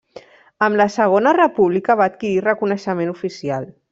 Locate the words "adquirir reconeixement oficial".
2.13-3.71